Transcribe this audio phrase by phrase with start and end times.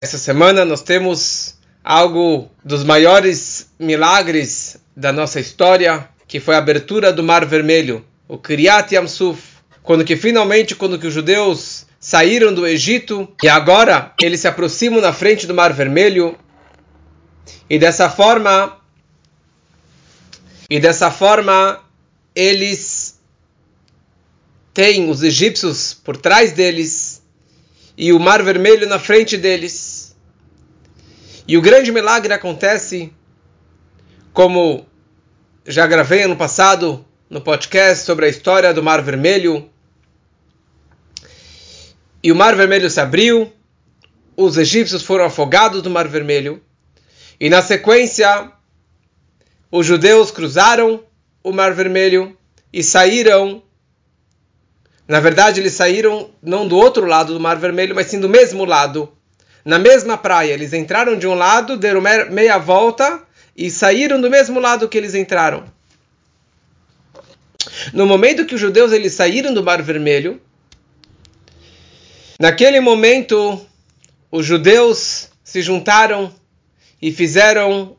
[0.00, 7.12] Essa semana nós temos algo dos maiores milagres da nossa história, que foi a abertura
[7.12, 9.42] do Mar Vermelho, o Kriyat Yamsuf,
[9.82, 15.00] quando que finalmente, quando que os judeus saíram do Egito e agora eles se aproximam
[15.00, 16.38] na frente do Mar Vermelho
[17.68, 18.78] e dessa forma
[20.70, 21.82] e dessa forma
[22.36, 23.18] eles
[24.72, 27.18] têm os egípcios por trás deles
[27.98, 29.87] e o Mar Vermelho na frente deles.
[31.48, 33.10] E o grande milagre acontece,
[34.34, 34.86] como
[35.66, 39.70] já gravei ano passado no podcast sobre a história do Mar Vermelho.
[42.22, 43.50] E o Mar Vermelho se abriu,
[44.36, 46.62] os egípcios foram afogados no Mar Vermelho,
[47.40, 48.52] e na sequência,
[49.72, 51.02] os judeus cruzaram
[51.42, 52.36] o Mar Vermelho
[52.70, 53.62] e saíram.
[55.06, 58.66] Na verdade, eles saíram não do outro lado do Mar Vermelho, mas sim do mesmo
[58.66, 59.16] lado
[59.64, 60.52] na mesma praia.
[60.52, 63.22] Eles entraram de um lado, deram meia volta
[63.56, 65.64] e saíram do mesmo lado que eles entraram.
[67.92, 70.40] No momento que os judeus eles saíram do Mar Vermelho,
[72.38, 73.64] naquele momento
[74.30, 76.32] os judeus se juntaram
[77.00, 77.96] e fizeram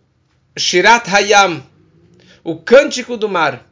[0.57, 1.63] Shirat Hayam,
[2.43, 3.65] o cântico do mar.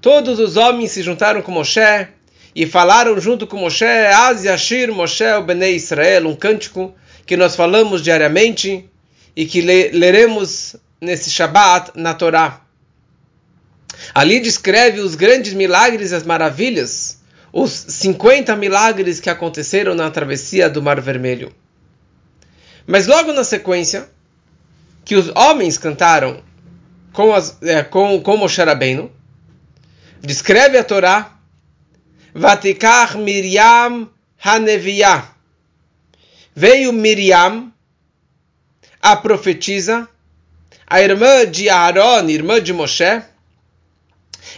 [0.00, 2.08] Todos os homens se juntaram com Moshe
[2.54, 6.94] e falaram junto com Moshe, Az Yashir Moshe Bnei Israel, um cântico
[7.30, 8.90] que nós falamos diariamente
[9.36, 12.62] e que leremos nesse Shabat na Torá.
[14.12, 17.20] Ali descreve os grandes milagres e as maravilhas,
[17.52, 21.54] os 50 milagres que aconteceram na travessia do Mar Vermelho.
[22.84, 24.10] Mas logo na sequência,
[25.04, 26.42] que os homens cantaram
[27.12, 28.36] com, as, é, com, com
[30.20, 31.38] descreve a Torá,
[32.34, 34.08] Vatikach Miriam
[34.42, 35.38] Haneviah,
[36.54, 37.72] veio Miriam,
[39.00, 40.08] a profetisa,
[40.86, 43.22] a irmã de Aaron, irmã de Moshe.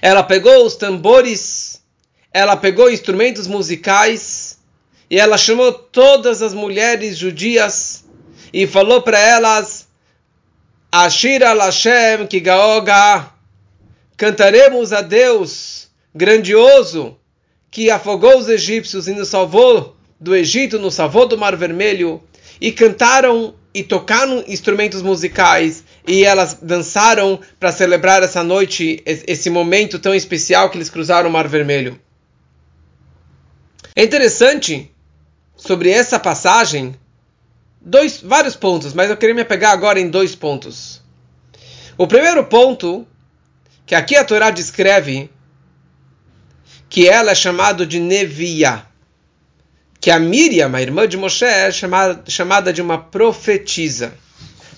[0.00, 1.82] Ela pegou os tambores,
[2.32, 4.58] ela pegou instrumentos musicais
[5.10, 8.04] e ela chamou todas as mulheres judias
[8.52, 9.86] e falou para elas:
[10.90, 13.30] Ashira Lashem Kigaoga,
[14.16, 17.16] cantaremos a Deus grandioso
[17.70, 22.22] que afogou os egípcios e nos salvou do Egito, no Savô do Mar Vermelho,
[22.60, 29.98] e cantaram e tocaram instrumentos musicais, e elas dançaram para celebrar essa noite, esse momento
[29.98, 31.98] tão especial que eles cruzaram o Mar Vermelho.
[33.96, 34.92] É interessante
[35.56, 36.94] sobre essa passagem
[37.80, 41.02] dois, vários pontos, mas eu queria me pegar agora em dois pontos.
[41.98, 43.06] O primeiro ponto,
[43.84, 45.30] que aqui a Torá descreve
[46.88, 48.91] que ela é chamada de Nevia
[50.02, 54.12] que a Miriam, a irmã de Moshe, é chamada, chamada de uma profetisa.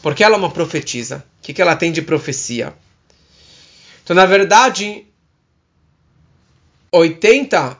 [0.02, 1.24] Porque ela é uma profetisa.
[1.38, 2.74] O que, que ela tem de profecia?
[4.02, 5.06] Então, na verdade,
[6.92, 7.78] 80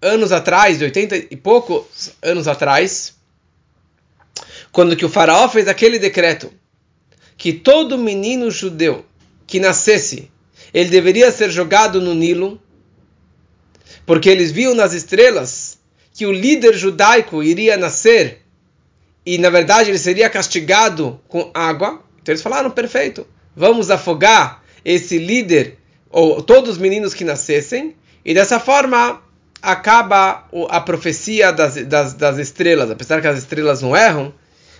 [0.00, 3.14] anos atrás, 80 e poucos anos atrás,
[4.72, 6.50] quando que o faraó fez aquele decreto
[7.36, 9.04] que todo menino judeu
[9.46, 10.30] que nascesse,
[10.72, 12.58] ele deveria ser jogado no Nilo,
[14.06, 15.77] porque eles viam nas estrelas
[16.18, 18.42] que o líder judaico iria nascer
[19.24, 22.02] e na verdade ele seria castigado com água.
[22.20, 23.24] Então eles falaram: perfeito,
[23.54, 25.78] vamos afogar esse líder
[26.10, 29.22] ou todos os meninos que nascessem e dessa forma
[29.62, 34.34] acaba a profecia das, das, das estrelas, apesar que as estrelas não erram,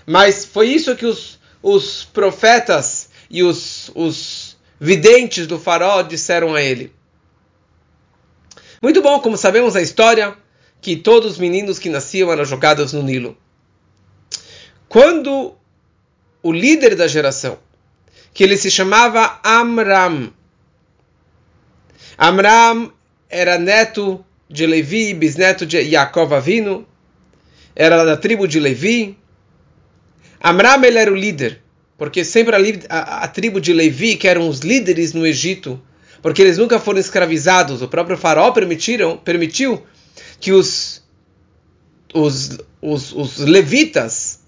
[0.05, 6.61] mas foi isso que os, os profetas e os, os videntes do faraó disseram a
[6.61, 6.93] ele.
[8.83, 10.37] Muito bom, como sabemos a história,
[10.81, 13.37] que todos os meninos que nasciam eram jogados no Nilo.
[14.89, 15.55] Quando
[16.43, 17.59] o líder da geração,
[18.33, 20.33] que ele se chamava Amram,
[22.17, 22.93] Amram
[23.29, 26.87] era neto de Levi, bisneto de Yaakov Avino,
[27.77, 29.17] era da tribo de Levi.
[30.43, 31.61] Amram ele era o líder,
[31.97, 32.59] porque sempre a,
[32.89, 35.81] a, a tribo de Levi, que eram os líderes no Egito,
[36.23, 39.85] porque eles nunca foram escravizados, o próprio faraó permitiram, permitiu
[40.41, 41.03] que os,
[42.15, 44.41] os, os, os levitas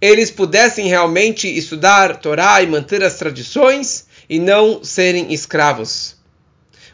[0.00, 6.16] eles pudessem realmente estudar Torá e manter as tradições e não serem escravos.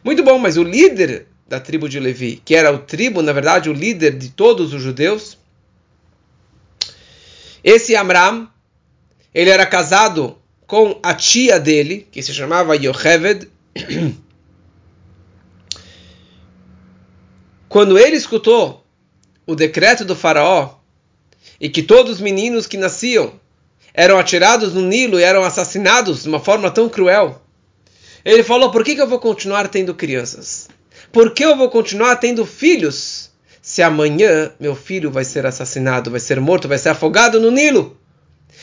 [0.05, 3.71] Muito bom, mas o líder da tribo de Levi, que era o tribo, na verdade,
[3.71, 5.39] o líder de todos os judeus,
[7.65, 8.47] esse Amram,
[9.35, 10.37] ele era casado
[10.67, 13.49] com a tia dele, que se chamava Yocheved,
[17.69, 18.85] Quando ele escutou
[19.47, 20.79] o decreto do faraó,
[21.61, 23.33] e que todos os meninos que nasciam
[23.93, 27.43] eram atirados no Nilo e eram assassinados de uma forma tão cruel.
[28.25, 30.69] Ele falou: por que, que eu vou continuar tendo crianças?
[31.11, 33.31] Por que eu vou continuar tendo filhos
[33.61, 37.97] se amanhã meu filho vai ser assassinado, vai ser morto, vai ser afogado no Nilo?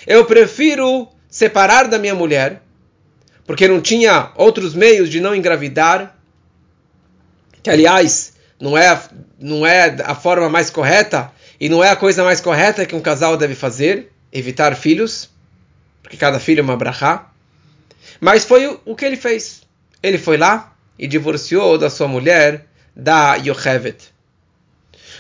[0.07, 2.61] Eu prefiro separar da minha mulher,
[3.45, 6.17] porque não tinha outros meios de não engravidar,
[7.61, 9.01] que aliás não é,
[9.39, 13.01] não é a forma mais correta e não é a coisa mais correta que um
[13.01, 15.29] casal deve fazer, evitar filhos,
[16.01, 17.31] porque cada filho é uma brachá.
[18.19, 19.61] Mas foi o que ele fez.
[20.01, 22.65] Ele foi lá e divorciou da sua mulher,
[22.95, 24.13] da Yochevet.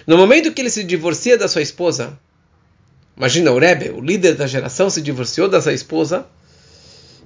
[0.07, 2.17] No momento que ele se divorcia da sua esposa,
[3.17, 6.27] imagina o Rebbe, o líder da geração, se divorciou da sua esposa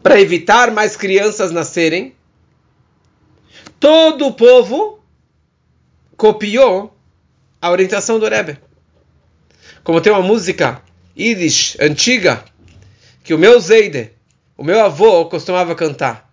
[0.01, 2.15] para evitar mais crianças nascerem.
[3.79, 4.99] Todo o povo
[6.19, 6.94] copiou
[7.62, 8.57] a orientação do Rebbe.
[9.86, 10.81] Como tem uma música
[11.18, 12.44] Yiddish antiga
[13.24, 14.12] que o meu Zeide,
[14.57, 16.30] o meu avô, costumava cantar.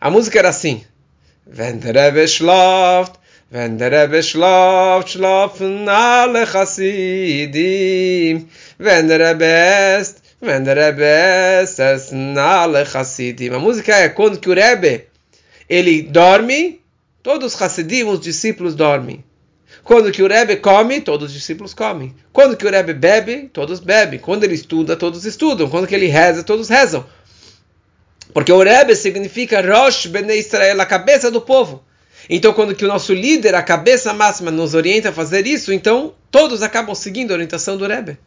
[0.00, 0.84] A música era assim:
[1.46, 3.12] Wenn der Rebbe schläft,
[3.48, 8.48] wenn der Rebbe schläft, schlafen alle Chassidim.
[8.76, 13.54] Wenn der Rebbe ist, wenn der Rebbe ist, essen alle Chassidim.
[13.54, 15.06] A música é quando que o Rebbe
[15.68, 16.81] ele dorme,
[17.22, 19.24] todos os Chassidim, os discípulos dormem.
[19.84, 22.14] Quando que o Rebbe come, todos os discípulos comem.
[22.32, 24.18] Quando que o Rebbe bebe, todos bebem.
[24.18, 25.68] Quando ele estuda, todos estudam.
[25.68, 27.04] Quando que ele reza, todos rezam.
[28.32, 31.82] Porque o Rebbe significa Rosh Bnei Israel, a cabeça do povo.
[32.30, 36.14] Então, quando que o nosso líder, a cabeça máxima, nos orienta a fazer isso, então
[36.30, 38.18] todos acabam seguindo a orientação do Rebbe.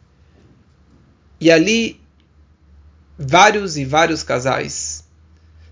[1.40, 2.00] E ali,
[3.18, 5.04] vários e vários casais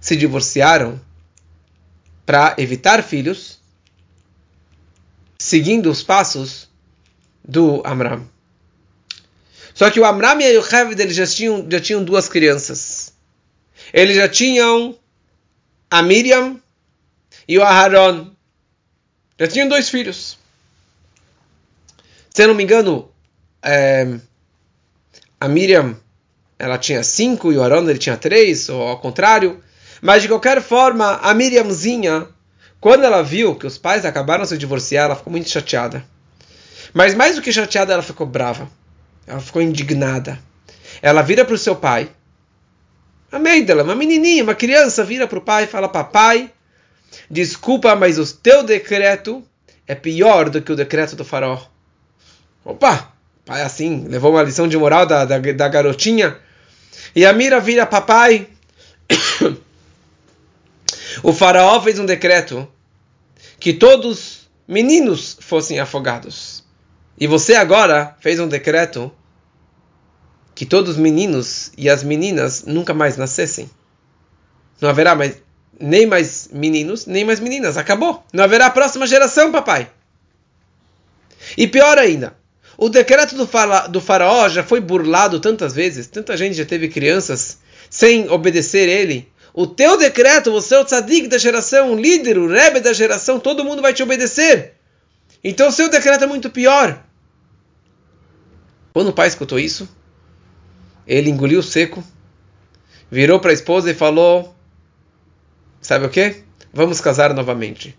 [0.01, 1.01] se divorciaram
[2.25, 3.61] para evitar filhos,
[5.39, 6.69] seguindo os passos
[7.47, 8.29] do Amram.
[9.75, 13.13] Só que o Amram e a Yocheved eles já tinham, já tinham duas crianças.
[13.93, 14.97] Eles já tinham
[15.91, 16.61] a Miriam
[17.47, 18.31] e o Aharon.
[19.39, 20.39] Já tinham dois filhos.
[22.33, 23.11] Se eu não me engano,
[23.63, 24.19] é,
[25.41, 25.97] a Miriam
[26.59, 29.63] ela tinha cinco e o Aharon ele tinha três, ou ao contrário.
[30.05, 32.29] Mas de qualquer forma, a Miriamzinha,
[32.79, 36.05] quando ela viu que os pais acabaram de se divorciar, ela ficou muito chateada.
[36.93, 38.69] Mas mais do que chateada, ela ficou brava.
[39.27, 40.39] Ela ficou indignada.
[41.01, 42.11] Ela vira para o seu pai
[43.33, 46.51] a Meidela, uma menininha, uma criança, vira para o pai e fala: Papai,
[47.31, 49.43] desculpa, mas o teu decreto
[49.89, 51.63] é pior do que o decreto do faraó.
[52.63, 53.11] Opa!
[53.47, 56.37] Pai, assim, levou uma lição de moral da, da, da garotinha.
[57.17, 58.47] E a Mira vira: Papai,
[61.25, 62.69] o faraó fez um decreto
[63.59, 66.63] que todos meninos fossem afogados.
[67.19, 69.11] E você agora fez um decreto
[70.55, 73.71] que todos os meninos e as meninas nunca mais nascessem.
[74.79, 75.43] Não haverá mais
[75.81, 77.79] nem mais meninos, nem mais meninas.
[77.79, 78.23] Acabou.
[78.31, 79.91] Não haverá próxima geração, papai.
[81.57, 82.37] E pior ainda,
[82.77, 83.49] o decreto do,
[83.89, 89.33] do faraó já foi burlado tantas vezes, tanta gente já teve crianças sem obedecer ele.
[89.57, 93.39] O teu decreto, você é o tzadik da geração, o líder, o rebe da geração,
[93.39, 94.75] todo mundo vai te obedecer.
[95.45, 97.01] Então o seu decreto é muito pior.
[98.93, 99.89] Quando o pai escutou isso,
[101.07, 102.03] ele engoliu seco,
[103.09, 104.57] virou para a esposa e falou:
[105.81, 106.43] Sabe o que?
[106.73, 107.97] Vamos casar novamente.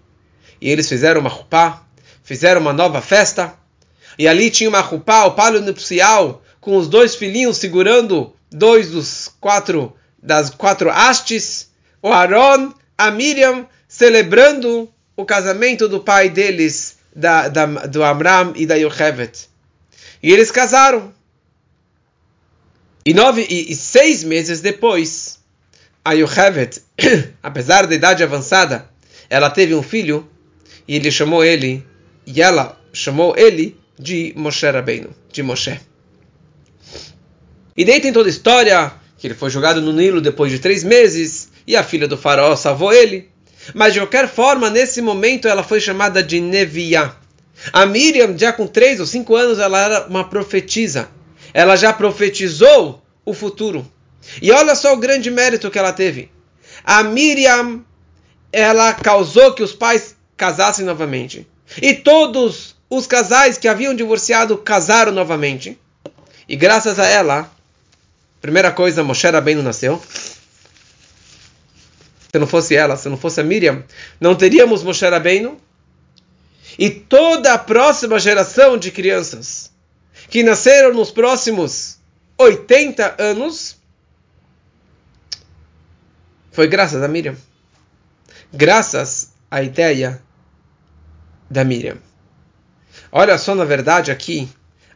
[0.60, 1.84] E eles fizeram uma rupá,
[2.22, 3.54] fizeram uma nova festa,
[4.20, 9.34] e ali tinha uma rupá, o palio nupcial, com os dois filhinhos segurando dois dos
[9.40, 11.70] quatro das quatro hastes,
[12.02, 18.66] o Aaron, a Miriam, celebrando o casamento do pai deles, da, da, do Amram e
[18.66, 19.48] da Yochevet.
[20.22, 21.14] E eles casaram.
[23.06, 25.40] E, nove, e, e seis meses depois,
[26.04, 26.82] a Yochevet,
[27.42, 28.90] apesar da idade avançada,
[29.30, 30.28] ela teve um filho
[30.88, 31.86] e ele chamou ele,
[32.26, 35.80] e ela chamou ele de Moshe Rabbeinu, de Moshe.
[37.78, 40.84] E daí tem toda a história que ele foi jogado no Nilo depois de três
[40.84, 43.30] meses e a filha do faraó salvou ele.
[43.74, 47.16] Mas de qualquer forma, nesse momento ela foi chamada de Neviá.
[47.74, 51.10] A Miriam, já com três ou cinco anos, ela era uma profetisa
[51.56, 53.90] ela já profetizou o futuro.
[54.42, 56.30] E olha só o grande mérito que ela teve.
[56.84, 57.82] A Miriam,
[58.52, 61.48] ela causou que os pais casassem novamente.
[61.82, 65.80] E todos os casais que haviam divorciado casaram novamente.
[66.46, 67.50] E graças a ela,
[68.46, 70.00] primeira coisa, Moshe Rabbeinu nasceu.
[72.32, 73.84] Se não fosse ela, se não fosse a Miriam,
[74.22, 75.60] não teríamos Moshe Rabbeinu.
[76.78, 79.72] E toda a próxima geração de crianças
[80.30, 81.98] que nasceram nos próximos
[82.38, 83.78] 80 anos,
[86.52, 87.36] foi graças a Miriam.
[88.54, 90.22] Graças à ideia
[91.50, 91.98] da Miriam.
[93.12, 94.48] Olha só, na verdade, aqui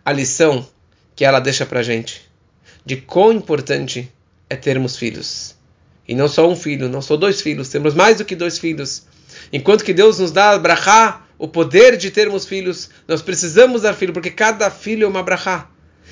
[0.05, 0.67] a lição
[1.15, 2.28] que ela deixa para gente
[2.89, 4.11] de quão importante
[4.49, 5.55] é termos filhos.
[6.07, 9.03] E não só um filho, não só dois filhos, temos mais do que dois filhos.
[9.53, 14.11] Enquanto que Deus nos dá brachá, o poder de termos filhos, nós precisamos dar filho,
[14.11, 15.69] porque cada filho é uma brachá.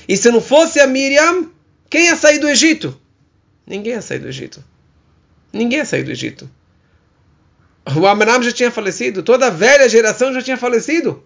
[0.08, 1.50] E se não fosse a Miriam,
[1.90, 2.96] quem ia sair do Egito?
[3.66, 4.64] Ninguém ia sair do Egito.
[5.52, 6.48] Ninguém ia sair do Egito.
[8.00, 11.24] O Amram já tinha falecido, toda a velha geração já tinha falecido.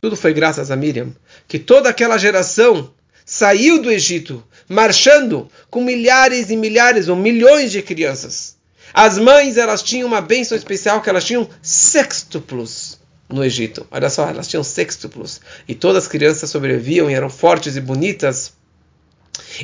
[0.00, 1.14] Tudo foi graças a Miriam,
[1.46, 2.92] que toda aquela geração
[3.32, 8.58] saiu do Egito, marchando com milhares e milhares ou milhões de crianças.
[8.92, 13.86] As mães, elas tinham uma bênção especial que elas tinham sextuplos no Egito.
[13.90, 15.40] Olha só, elas tinham sextuplos.
[15.66, 18.52] E todas as crianças sobreviviam e eram fortes e bonitas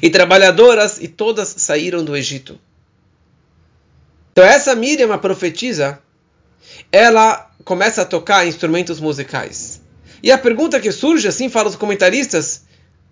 [0.01, 2.59] e trabalhadoras e todas saíram do Egito.
[4.33, 5.99] Então essa Miriam, a profetisa,
[6.91, 9.83] ela começa a tocar instrumentos musicais.
[10.23, 12.67] E a pergunta que surge, assim falam os comentaristas,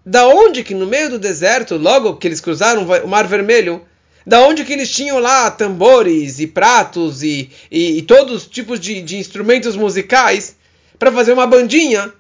[0.07, 3.85] da onde que no meio do deserto, logo que eles cruzaram o Mar Vermelho,
[4.25, 8.79] da onde que eles tinham lá tambores e pratos e, e, e todos os tipos
[8.79, 10.55] de, de instrumentos musicais
[10.97, 12.13] para fazer uma bandinha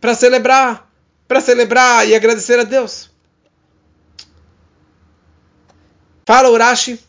[0.00, 0.88] para celebrar,
[1.26, 3.10] para celebrar e agradecer a Deus.
[6.24, 7.00] Fala Urashi,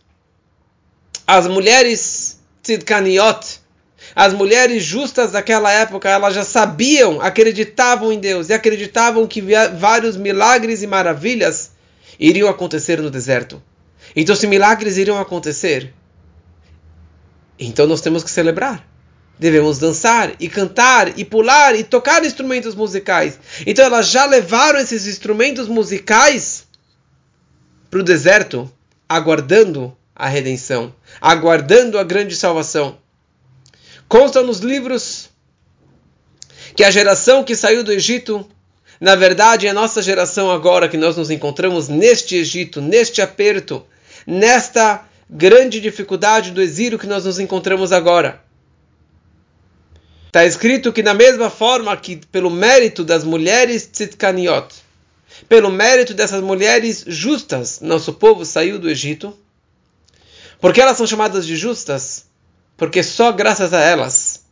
[1.26, 3.60] as mulheres tzidkaniot,
[4.20, 9.44] as mulheres justas daquela época, elas já sabiam, acreditavam em Deus e acreditavam que
[9.78, 11.70] vários milagres e maravilhas
[12.20, 13.62] iriam acontecer no deserto.
[14.16, 15.94] Então, se milagres iriam acontecer,
[17.60, 18.84] então nós temos que celebrar.
[19.38, 23.38] Devemos dançar e cantar e pular e tocar instrumentos musicais.
[23.68, 26.66] Então elas já levaram esses instrumentos musicais
[27.88, 28.68] para o deserto
[29.08, 32.98] aguardando a redenção, aguardando a grande salvação.
[34.08, 35.30] Consta nos livros
[36.76, 38.48] que a geração que saiu do Egito,
[39.02, 43.86] na verdade é a nossa geração agora que nós nos encontramos neste Egito, neste aperto,
[44.26, 48.42] nesta grande dificuldade do exílio que nós nos encontramos agora.
[50.28, 54.68] Está escrito que, da mesma forma que, pelo mérito das mulheres tzitkaniot,
[55.50, 59.38] pelo mérito dessas mulheres justas, nosso povo saiu do Egito.
[60.60, 62.26] Porque elas são chamadas de justas?
[62.78, 64.46] Porque só graças a elas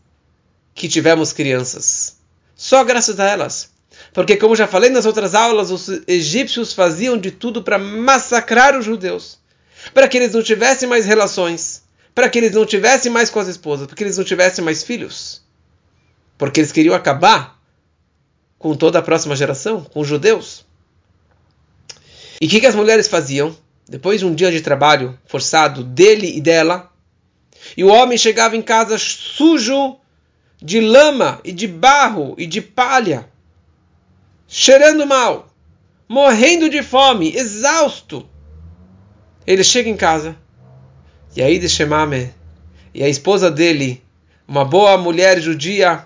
[0.74, 2.18] que tivemos crianças.
[2.56, 3.70] Só graças a elas.
[4.12, 8.84] Porque, como já falei nas outras aulas, os egípcios faziam de tudo para massacrar os
[8.84, 9.38] judeus.
[9.94, 11.84] Para que eles não tivessem mais relações.
[12.14, 13.88] Para que eles não tivessem mais com as esposas.
[13.88, 15.44] Para que eles não tivessem mais filhos.
[16.38, 17.56] Porque eles queriam acabar
[18.58, 20.66] com toda a próxima geração, com os judeus.
[22.42, 23.56] E o que, que as mulheres faziam?
[23.88, 26.92] Depois de um dia de trabalho forçado dele e dela,
[27.76, 29.98] e o homem chegava em casa sujo
[30.62, 33.30] de lama e de barro e de palha,
[34.48, 35.48] cheirando mal,
[36.08, 38.28] morrendo de fome, exausto.
[39.46, 40.36] Ele chega em casa,
[41.36, 42.34] e aí de Shemame,
[42.94, 44.04] e a esposa dele,
[44.48, 46.06] uma boa mulher judia,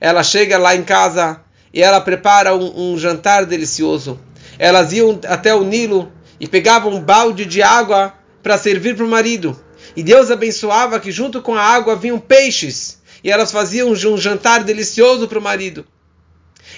[0.00, 1.40] ela chega lá em casa
[1.72, 4.18] e ela prepara um, um jantar delicioso
[4.60, 8.12] elas iam até o Nilo e pegavam um balde de água
[8.42, 9.58] para servir para o marido.
[9.96, 13.00] E Deus abençoava que junto com a água vinham peixes.
[13.22, 15.86] E elas faziam um jantar delicioso para o marido.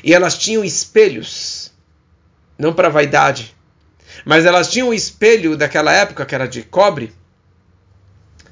[0.02, 1.73] E elas tinham espelhos.
[2.59, 3.54] Não para vaidade.
[4.25, 7.12] Mas elas tinham um espelho daquela época que era de cobre.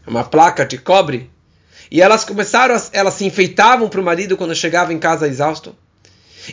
[0.06, 1.30] Uma placa de cobre.
[1.90, 5.74] E elas começaram, a, elas se enfeitavam para o marido quando chegava em casa exausto.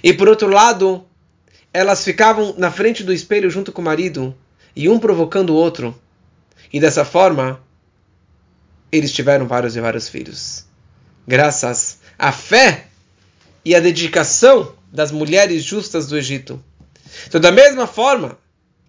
[0.03, 1.05] E por outro lado,
[1.73, 4.35] elas ficavam na frente do espelho junto com o marido,
[4.75, 5.95] e um provocando o outro.
[6.73, 7.61] E dessa forma,
[8.91, 10.65] eles tiveram vários e vários filhos.
[11.27, 12.85] Graças à fé
[13.63, 16.63] e à dedicação das mulheres justas do Egito.
[17.27, 18.37] Então, da mesma forma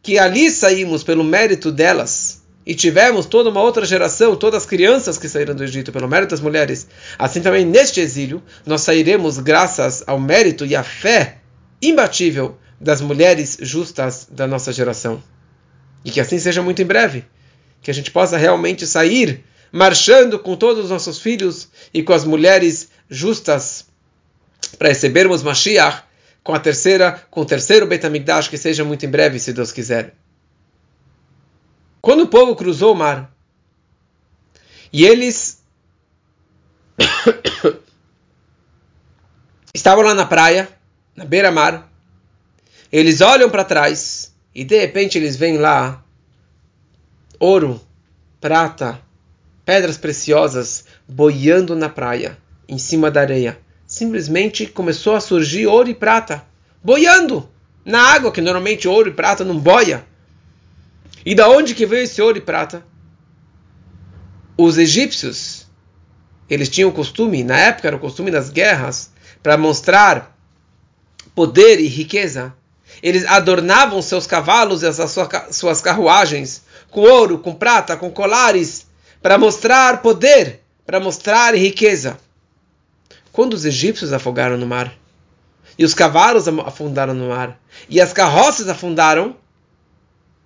[0.02, 5.16] que ali saímos pelo mérito delas, e tivemos toda uma outra geração, todas as crianças
[5.16, 6.86] que saíram do Egito pelo mérito das mulheres,
[7.18, 11.38] assim também neste exílio, nós sairemos graças ao mérito e à fé
[11.80, 15.22] imbatível das mulheres justas da nossa geração.
[16.04, 17.24] E que assim seja muito em breve.
[17.80, 22.24] Que a gente possa realmente sair marchando com todos os nossos filhos e com as
[22.24, 23.86] mulheres justas
[24.78, 26.04] para recebermos Mashiach
[26.42, 30.14] com a terceira, com o terceiro Betamigdash, que seja muito em breve, se Deus quiser.
[32.00, 33.30] Quando o povo cruzou o mar
[34.92, 35.62] e eles
[39.74, 40.68] estavam lá na praia,
[41.14, 41.90] na beira-mar.
[42.90, 46.02] Eles olham para trás e de repente eles veem lá
[47.38, 47.80] ouro,
[48.40, 49.00] prata,
[49.68, 53.58] pedras preciosas boiando na praia, em cima da areia.
[53.86, 56.42] Simplesmente começou a surgir ouro e prata,
[56.82, 57.46] boiando
[57.84, 60.06] na água, que normalmente ouro e prata não boia.
[61.22, 62.82] E da onde que veio esse ouro e prata?
[64.56, 65.66] Os egípcios,
[66.48, 69.10] eles tinham o costume, na época era o costume das guerras,
[69.42, 70.34] para mostrar
[71.34, 72.54] poder e riqueza.
[73.02, 74.96] Eles adornavam seus cavalos e as
[75.50, 78.87] suas carruagens com ouro, com prata, com colares,
[79.22, 82.18] para mostrar poder, para mostrar riqueza.
[83.32, 84.92] Quando os egípcios afogaram no mar,
[85.78, 87.58] e os cavalos afundaram no mar,
[87.88, 89.36] e as carroças afundaram,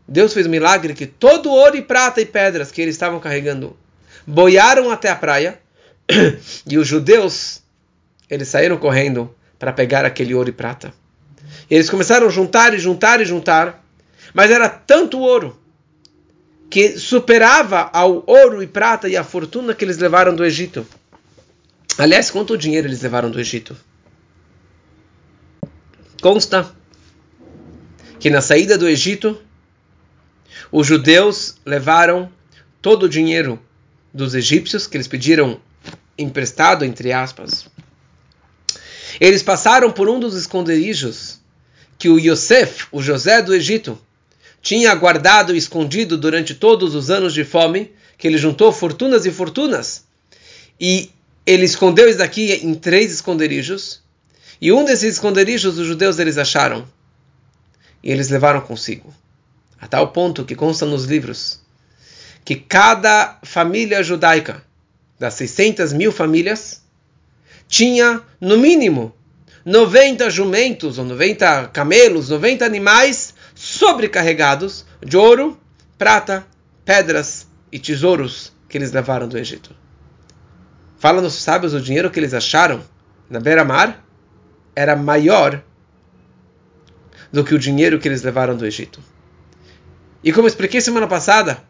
[0.06, 3.76] Deus fez um milagre que todo ouro e prata e pedras que eles estavam carregando
[4.26, 5.58] boiaram até a praia,
[6.66, 7.62] e os judeus,
[8.28, 10.92] eles saíram correndo para pegar aquele ouro e prata.
[11.70, 13.82] E eles começaram a juntar e juntar e juntar,
[14.34, 15.61] mas era tanto ouro
[16.72, 20.86] que superava ao ouro e prata e a fortuna que eles levaram do Egito.
[21.98, 23.76] Aliás, quanto dinheiro eles levaram do Egito?
[26.22, 26.74] Consta
[28.18, 29.38] que na saída do Egito,
[30.72, 32.32] os judeus levaram
[32.80, 33.60] todo o dinheiro
[34.10, 35.60] dos egípcios que eles pediram
[36.16, 37.66] emprestado, entre aspas.
[39.20, 41.38] Eles passaram por um dos esconderijos
[41.98, 44.00] que o Yosef, o José do Egito,
[44.62, 49.30] tinha guardado e escondido durante todos os anos de fome, que ele juntou fortunas e
[49.32, 50.04] fortunas.
[50.80, 51.10] E
[51.44, 54.00] ele escondeu isso daqui em três esconderijos.
[54.60, 56.86] E um desses esconderijos os judeus eles acharam.
[58.02, 59.12] E eles levaram consigo.
[59.80, 61.60] A tal ponto que consta nos livros
[62.44, 64.64] que cada família judaica,
[65.18, 66.82] das 600 mil famílias,
[67.68, 69.14] tinha, no mínimo,
[69.64, 73.31] 90 jumentos ou 90 camelos, 90 animais
[73.62, 75.56] sobrecarregados de ouro,
[75.96, 76.44] prata,
[76.84, 79.72] pedras e tesouros que eles levaram do Egito.
[80.98, 82.82] Fala nos sábios o dinheiro que eles acharam
[83.30, 84.04] na beira-mar
[84.74, 85.62] era maior
[87.30, 89.00] do que o dinheiro que eles levaram do Egito.
[90.24, 91.62] E como expliquei semana passada,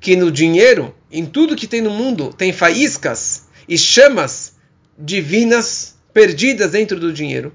[0.00, 4.56] que no dinheiro, em tudo que tem no mundo, tem faíscas e chamas
[4.98, 7.54] divinas perdidas dentro do dinheiro.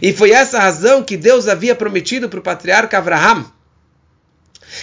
[0.00, 3.46] E foi essa razão que Deus havia prometido para o patriarca Abraham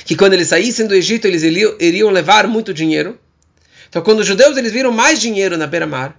[0.05, 3.19] que quando eles saíssem do Egito eles iriam levar muito dinheiro.
[3.89, 6.15] Então quando os judeus eles viram mais dinheiro na beira-mar,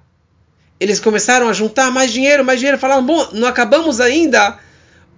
[0.79, 4.59] eles começaram a juntar mais dinheiro, mais dinheiro, falaram: "Bom, não acabamos ainda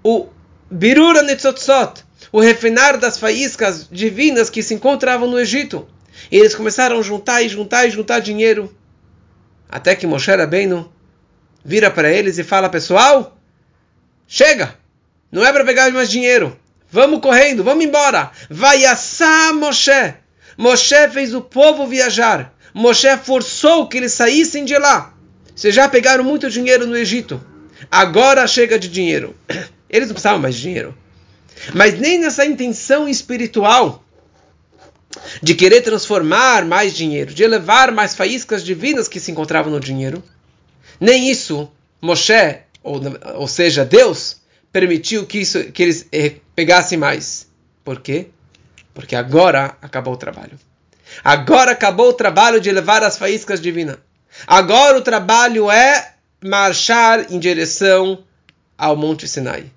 [0.02, 0.28] o
[0.70, 5.88] birura netzotzot, o refinar das faíscas divinas que se encontravam no Egito".
[6.30, 8.74] E eles começaram a juntar e juntar e juntar dinheiro,
[9.68, 10.92] até que Moshe Rabbeinu
[11.64, 13.36] vira para eles e fala: "Pessoal,
[14.26, 14.76] Chega!
[15.30, 16.56] Não é para pegar mais dinheiro.
[16.90, 18.30] Vamos correndo, vamos embora.
[18.48, 20.14] Vai assar Moshe.
[20.56, 22.54] Moshe fez o povo viajar.
[22.72, 25.12] Moshe forçou que eles saíssem de lá.
[25.54, 27.44] Vocês já pegaram muito dinheiro no Egito.
[27.90, 29.34] Agora chega de dinheiro.
[29.90, 30.96] Eles não precisavam mais de dinheiro.
[31.72, 34.04] Mas nem nessa intenção espiritual
[35.40, 40.22] de querer transformar mais dinheiro, de elevar mais faíscas divinas que se encontravam no dinheiro,
[41.00, 43.00] nem isso Moshe ou,
[43.36, 44.36] ou seja, Deus
[44.70, 47.48] permitiu que, isso, que eles eh, pegassem mais.
[47.82, 48.28] Por quê?
[48.92, 50.58] Porque agora acabou o trabalho.
[51.22, 53.96] Agora acabou o trabalho de levar as faíscas divinas.
[54.46, 58.22] Agora o trabalho é marchar em direção
[58.76, 59.70] ao Monte Sinai.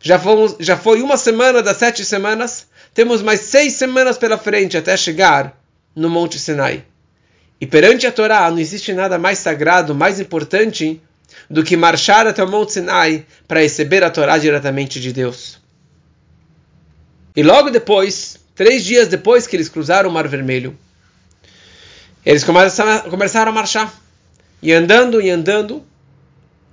[0.00, 4.76] Já, fomos, já foi uma semana das sete semanas, temos mais seis semanas pela frente
[4.76, 5.58] até chegar
[5.96, 6.84] no Monte Sinai.
[7.60, 11.00] E perante a Torá não existe nada mais sagrado, mais importante
[11.48, 15.58] do que marchar até o Monte Sinai para receber a Torá diretamente de Deus.
[17.36, 20.76] E logo depois, três dias depois que eles cruzaram o Mar Vermelho,
[22.24, 23.92] eles começaram a marchar.
[24.62, 25.84] E andando e andando,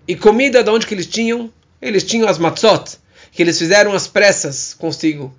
[0.07, 1.51] e comida de onde que eles tinham?
[1.81, 2.97] Eles tinham as matzot,
[3.31, 5.35] que eles fizeram as pressas consigo.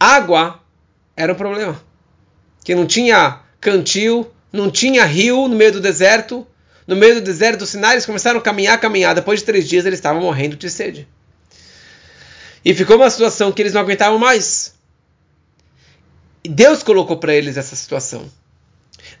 [0.00, 0.60] Água
[1.14, 1.80] era um problema.
[2.64, 6.46] Que não tinha cantil, não tinha rio no meio do deserto,
[6.86, 9.14] no meio do deserto do Sinai, eles começaram a caminhar, caminhar.
[9.14, 11.08] Depois de três dias, eles estavam morrendo de sede.
[12.64, 14.74] E ficou uma situação que eles não aguentavam mais.
[16.44, 18.30] E Deus colocou para eles essa situação.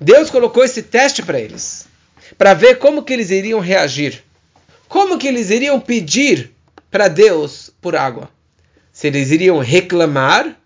[0.00, 1.86] Deus colocou esse teste para eles,
[2.38, 4.22] para ver como que eles iriam reagir.
[4.88, 6.52] Como que eles iriam pedir
[6.90, 8.30] para Deus por água?
[8.92, 10.56] Se eles iriam reclamar,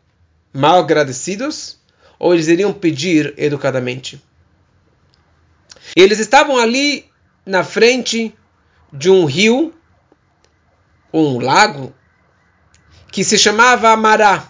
[0.53, 1.79] mal agradecidos,
[2.19, 4.23] ou eles iriam pedir educadamente.
[5.97, 7.07] E eles estavam ali
[7.45, 8.35] na frente
[8.93, 9.75] de um rio
[11.13, 11.93] um lago
[13.11, 14.49] que se chamava Mará.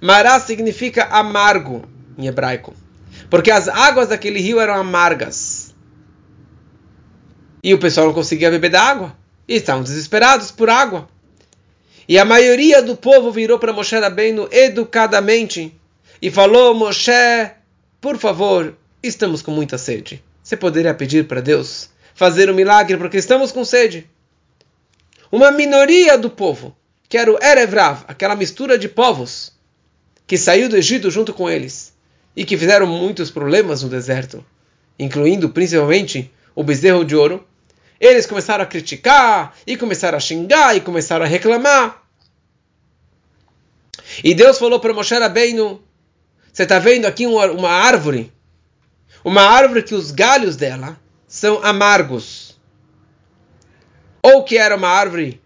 [0.00, 1.84] Mará significa amargo
[2.18, 2.74] em hebraico,
[3.30, 5.74] porque as águas daquele rio eram amargas.
[7.62, 9.16] E o pessoal não conseguia beber da água.
[9.46, 11.08] E estavam desesperados por água.
[12.08, 15.78] E a maioria do povo virou para Moshe Rabbeinu educadamente
[16.22, 17.50] e falou: Moshe,
[18.00, 20.22] por favor, estamos com muita sede.
[20.42, 24.08] Você poderia pedir para Deus fazer um milagre porque estamos com sede?
[25.30, 26.76] Uma minoria do povo,
[27.08, 29.52] que era o Erevrav, aquela mistura de povos,
[30.26, 31.92] que saiu do Egito junto com eles
[32.34, 34.44] e que fizeram muitos problemas no deserto,
[34.98, 37.46] incluindo principalmente o bezerro de ouro,
[37.98, 42.02] eles começaram a criticar, e começaram a xingar, e começaram a reclamar.
[44.24, 45.82] E Deus falou para Moshe Rabbeinu,
[46.52, 48.32] você está vendo aqui uma, uma árvore?
[49.24, 52.58] Uma árvore que os galhos dela são amargos.
[54.22, 55.40] Ou que era uma árvore,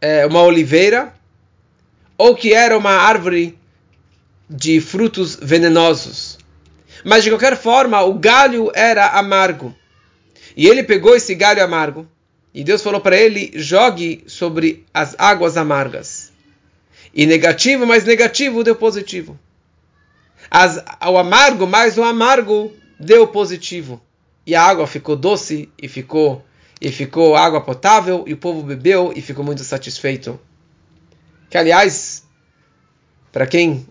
[0.00, 1.14] é, uma oliveira,
[2.16, 3.58] ou que era uma árvore
[4.48, 6.38] de frutos venenosos.
[7.04, 9.74] Mas de qualquer forma, o galho era amargo.
[10.56, 12.08] E ele pegou esse galho amargo
[12.54, 16.32] e Deus falou para ele: jogue sobre as águas amargas.
[17.12, 19.38] E negativo mais negativo deu positivo.
[20.50, 24.00] As, o amargo mais o amargo deu positivo.
[24.46, 26.44] E a água ficou doce e ficou
[26.80, 30.38] e ficou água potável e o povo bebeu e ficou muito satisfeito.
[31.48, 32.22] Que aliás,
[33.32, 33.86] para quem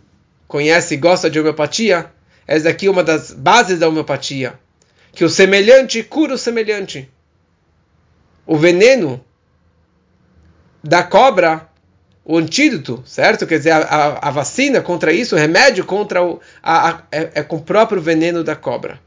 [0.47, 2.11] conhece e gosta de homeopatia,
[2.45, 4.59] essa daqui é uma das bases da homeopatia
[5.15, 7.09] que o semelhante cura o semelhante.
[8.45, 9.23] O veneno
[10.83, 11.67] da cobra,
[12.25, 13.45] o antídoto, certo?
[13.45, 16.41] Quer dizer, a, a, a vacina contra isso, o remédio contra o.
[16.61, 18.99] A, é, é, com o próprio veneno da cobra.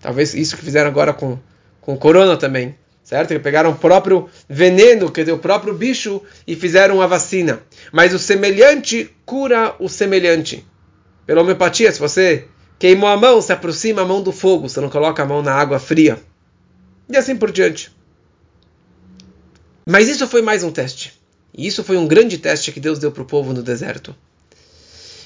[0.00, 1.38] Talvez isso que fizeram agora com,
[1.80, 3.28] com o corona também, certo?
[3.28, 7.60] Que pegaram o próprio veneno, quer dizer, o próprio bicho e fizeram a vacina.
[7.90, 10.64] Mas o semelhante cura o semelhante.
[11.26, 12.46] Pela homeopatia, se você
[12.78, 15.54] Queimou a mão, se aproxima a mão do fogo, você não coloca a mão na
[15.54, 16.22] água fria.
[17.08, 17.94] E assim por diante.
[19.86, 21.15] Mas isso foi mais um teste.
[21.56, 24.14] E isso foi um grande teste que Deus deu para o povo no deserto.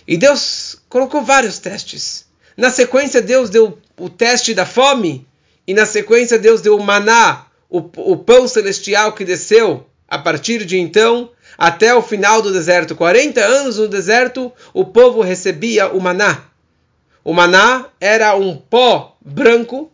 [0.07, 2.25] E Deus colocou vários testes.
[2.57, 5.27] Na sequência, Deus deu o teste da fome.
[5.67, 10.65] E na sequência, Deus deu o maná, o, o pão celestial que desceu a partir
[10.65, 12.95] de então até o final do deserto.
[12.95, 16.45] 40 anos no deserto, o povo recebia o maná.
[17.25, 19.91] O maná era um pó branco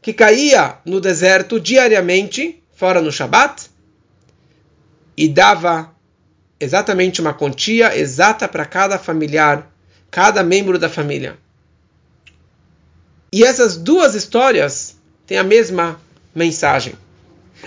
[0.00, 3.70] que caía no deserto diariamente, fora no Shabat,
[5.16, 5.94] e dava
[6.60, 9.70] exatamente uma quantia exata para cada familiar,
[10.10, 11.36] cada membro da família.
[13.32, 16.00] E essas duas histórias têm a mesma
[16.34, 16.94] mensagem.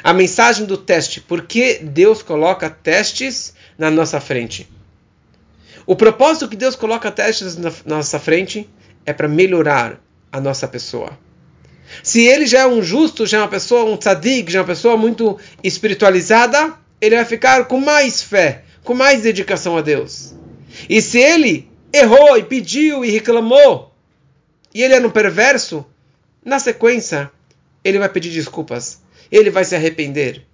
[0.04, 1.20] A mensagem do teste.
[1.20, 4.70] Por que Deus coloca testes na nossa frente?
[5.86, 8.70] O propósito que Deus coloca testes na nossa frente
[9.06, 10.00] é para melhorar
[10.32, 11.18] a nossa pessoa.
[12.04, 14.68] Se ele já é um justo, já é uma pessoa, um tzadik, já é uma
[14.68, 20.34] pessoa muito espiritualizada, ele vai ficar com mais fé, com mais dedicação a Deus.
[20.90, 23.94] E se ele errou e pediu e reclamou,
[24.74, 25.86] e ele era um perverso,
[26.44, 27.32] na sequência,
[27.84, 30.46] ele vai pedir desculpas, ele vai se arrepender,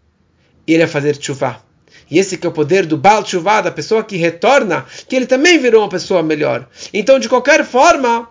[0.67, 1.63] e ele vai fazer chuva.
[2.10, 5.25] E esse que é o poder do Baal Tshuva, da pessoa que retorna, que ele
[5.25, 6.67] também virou uma pessoa melhor.
[6.93, 8.29] Então, de qualquer forma,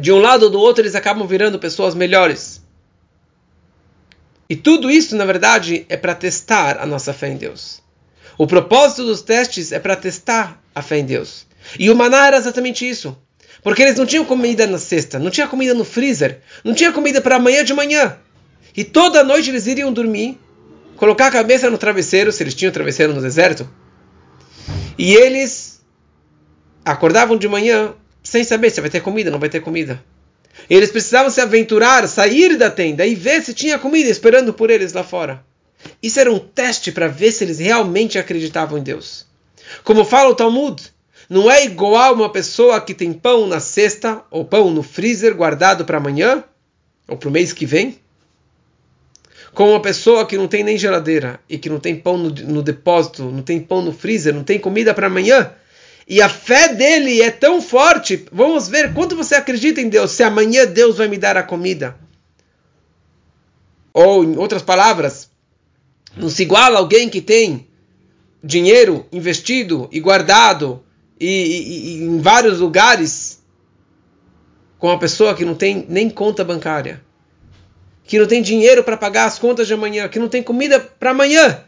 [0.00, 2.63] de um lado ou do outro, eles acabam virando pessoas melhores.
[4.54, 7.82] E tudo isso, na verdade, é para testar a nossa fé em Deus.
[8.38, 11.44] O propósito dos testes é para testar a fé em Deus.
[11.76, 13.18] E o maná era exatamente isso.
[13.64, 17.20] Porque eles não tinham comida na cesta, não tinha comida no freezer, não tinha comida
[17.20, 18.16] para amanhã de manhã.
[18.76, 20.38] E toda noite eles iriam dormir,
[20.94, 23.68] colocar a cabeça no travesseiro, se eles tinham travesseiro no deserto.
[24.96, 25.80] E eles
[26.84, 30.00] acordavam de manhã sem saber se vai ter comida não vai ter comida.
[30.68, 34.92] Eles precisavam se aventurar, sair da tenda e ver se tinha comida esperando por eles
[34.92, 35.44] lá fora.
[36.02, 39.26] Isso era um teste para ver se eles realmente acreditavam em Deus.
[39.82, 40.82] Como fala o Talmud,
[41.28, 45.84] não é igual uma pessoa que tem pão na cesta ou pão no freezer guardado
[45.84, 46.44] para amanhã
[47.08, 47.98] ou para o mês que vem,
[49.52, 52.62] com uma pessoa que não tem nem geladeira e que não tem pão no, no
[52.62, 55.52] depósito, não tem pão no freezer, não tem comida para amanhã
[56.06, 58.26] e a fé dele é tão forte.
[58.30, 61.96] Vamos ver quanto você acredita em Deus, se amanhã Deus vai me dar a comida.
[63.92, 65.30] Ou, em outras palavras,
[66.16, 67.68] não se iguala alguém que tem
[68.42, 70.84] dinheiro investido e guardado
[71.18, 73.42] e, e, e em vários lugares
[74.78, 77.02] com uma pessoa que não tem nem conta bancária,
[78.02, 81.12] que não tem dinheiro para pagar as contas de amanhã, que não tem comida para
[81.12, 81.64] amanhã.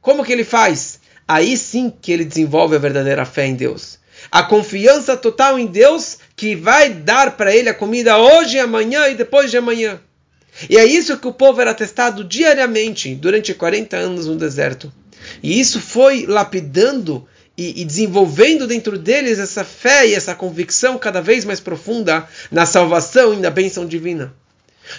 [0.00, 1.00] Como que ele faz?
[1.26, 3.98] Aí sim que ele desenvolve a verdadeira fé em Deus.
[4.30, 9.14] A confiança total em Deus que vai dar para ele a comida hoje, amanhã e
[9.14, 10.00] depois de amanhã.
[10.68, 14.92] E é isso que o povo era testado diariamente durante 40 anos no deserto.
[15.42, 21.20] E isso foi lapidando e, e, desenvolvendo dentro deles essa fé e essa convicção cada
[21.20, 24.34] vez mais profunda na salvação e na bênção divina.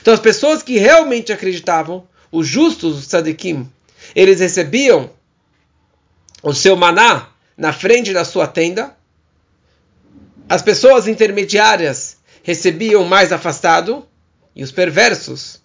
[0.02, 3.70] Então, as pessoas que realmente acreditavam, os justos, os tzadikim,
[4.16, 5.12] eles recebiam
[6.46, 8.96] o seu maná na frente da sua tenda.
[10.48, 14.06] As pessoas intermediárias recebiam mais afastado
[14.56, 15.60] e os perversos,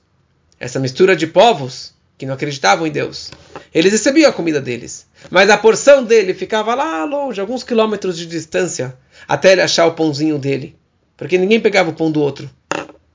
[0.59, 3.31] essa mistura de povos que não acreditavam em Deus,
[3.75, 8.27] eles recebiam a comida deles, mas a porção dele ficava lá longe, alguns quilômetros de
[8.27, 8.97] distância,
[9.29, 10.77] até ele achar o pãozinho dele,
[11.16, 12.51] porque ninguém pegava o pão do outro,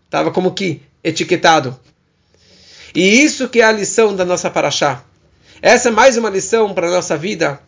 [0.06, 1.80] estava como que etiquetado.
[2.96, 5.04] E isso que é a lição da nossa paraxá.
[5.62, 7.60] Essa é mais uma lição para a nossa vida,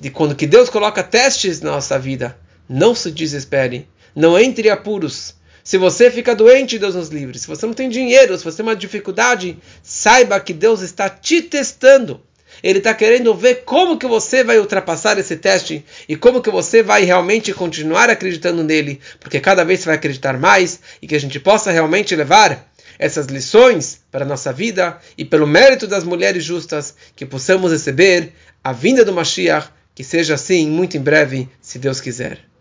[0.00, 2.36] de quando que Deus coloca testes na nossa vida.
[2.68, 7.38] Não se desespere, não entre apuros, se você fica doente, Deus nos livre.
[7.38, 11.40] Se você não tem dinheiro, se você tem uma dificuldade, saiba que Deus está te
[11.40, 12.20] testando.
[12.62, 16.82] Ele está querendo ver como que você vai ultrapassar esse teste e como que você
[16.82, 21.20] vai realmente continuar acreditando nele, porque cada vez você vai acreditar mais e que a
[21.20, 26.44] gente possa realmente levar essas lições para a nossa vida e pelo mérito das mulheres
[26.44, 31.78] justas que possamos receber a vinda do Mashiach, que seja assim muito em breve, se
[31.78, 32.53] Deus quiser.